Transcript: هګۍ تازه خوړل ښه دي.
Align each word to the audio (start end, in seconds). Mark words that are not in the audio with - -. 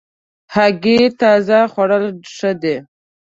هګۍ 0.53 0.99
تازه 1.21 1.59
خوړل 1.71 2.05
ښه 2.35 2.51
دي. 2.61 2.75